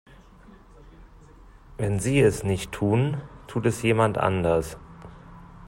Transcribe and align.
Wenn 1.77 1.99
Sie 1.99 2.19
es 2.21 2.41
nicht 2.43 2.71
tun, 2.71 3.17
tut 3.45 3.67
es 3.67 3.83
jemand 3.83 4.17
anders. 4.17 4.75